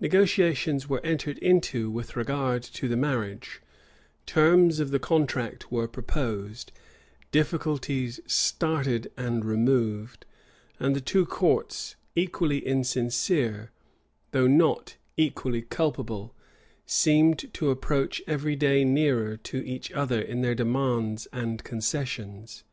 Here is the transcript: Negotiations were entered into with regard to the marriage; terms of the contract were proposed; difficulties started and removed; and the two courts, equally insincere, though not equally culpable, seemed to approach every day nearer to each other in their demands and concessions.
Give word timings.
Negotiations 0.00 0.88
were 0.88 1.04
entered 1.04 1.36
into 1.40 1.90
with 1.90 2.16
regard 2.16 2.62
to 2.62 2.88
the 2.88 2.96
marriage; 2.96 3.60
terms 4.24 4.80
of 4.80 4.90
the 4.92 4.98
contract 4.98 5.70
were 5.70 5.86
proposed; 5.86 6.72
difficulties 7.32 8.18
started 8.26 9.12
and 9.14 9.44
removed; 9.44 10.24
and 10.80 10.96
the 10.96 11.02
two 11.02 11.26
courts, 11.26 11.96
equally 12.16 12.66
insincere, 12.66 13.70
though 14.30 14.46
not 14.48 14.96
equally 15.18 15.60
culpable, 15.60 16.34
seemed 16.86 17.52
to 17.52 17.68
approach 17.70 18.22
every 18.26 18.56
day 18.56 18.86
nearer 18.86 19.36
to 19.36 19.58
each 19.68 19.92
other 19.92 20.18
in 20.22 20.40
their 20.40 20.54
demands 20.54 21.26
and 21.30 21.62
concessions. 21.62 22.64